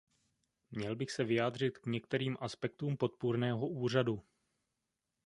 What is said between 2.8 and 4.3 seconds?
podpůrného úřadu.